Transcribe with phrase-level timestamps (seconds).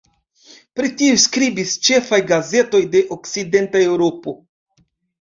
[0.79, 4.39] Pri tio skribis ĉefaj gazetoj de okcidenta Eŭropo.